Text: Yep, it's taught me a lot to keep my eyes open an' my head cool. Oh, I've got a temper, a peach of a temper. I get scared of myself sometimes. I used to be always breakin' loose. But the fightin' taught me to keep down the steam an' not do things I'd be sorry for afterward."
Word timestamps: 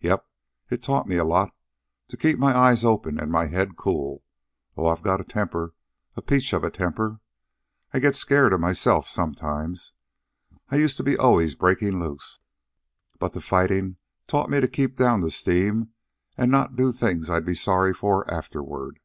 Yep, 0.00 0.26
it's 0.70 0.86
taught 0.86 1.08
me 1.08 1.16
a 1.16 1.24
lot 1.24 1.54
to 2.08 2.18
keep 2.18 2.38
my 2.38 2.54
eyes 2.54 2.84
open 2.84 3.18
an' 3.18 3.30
my 3.30 3.46
head 3.46 3.76
cool. 3.78 4.22
Oh, 4.76 4.84
I've 4.88 5.00
got 5.00 5.22
a 5.22 5.24
temper, 5.24 5.72
a 6.14 6.20
peach 6.20 6.52
of 6.52 6.62
a 6.64 6.70
temper. 6.70 7.20
I 7.94 7.98
get 7.98 8.14
scared 8.14 8.52
of 8.52 8.60
myself 8.60 9.08
sometimes. 9.08 9.92
I 10.68 10.76
used 10.76 10.98
to 10.98 11.02
be 11.02 11.16
always 11.16 11.54
breakin' 11.54 11.98
loose. 11.98 12.40
But 13.18 13.32
the 13.32 13.40
fightin' 13.40 13.96
taught 14.26 14.50
me 14.50 14.60
to 14.60 14.68
keep 14.68 14.96
down 14.98 15.20
the 15.20 15.30
steam 15.30 15.94
an' 16.36 16.50
not 16.50 16.76
do 16.76 16.92
things 16.92 17.30
I'd 17.30 17.46
be 17.46 17.54
sorry 17.54 17.94
for 17.94 18.30
afterward." 18.30 19.00